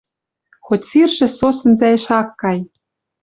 Хоть 0.65 0.87
сиржӹ 0.89 1.27
со 1.37 1.49
сӹнзӓэш 1.57 2.05
ак 2.19 2.29
кай...»— 2.41 2.59